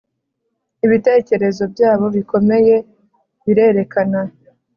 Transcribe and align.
ibitekerezo 0.85 1.63
byabo 1.73 2.05
bikomeye 2.15 2.75
birerekana 3.45 4.19